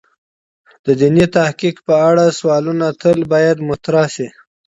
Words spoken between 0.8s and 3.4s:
د دیني تحقیق په اړه سوالونه تل